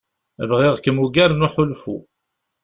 [0.49, 1.97] Bɣiɣ-kem ugar n uḥulfu.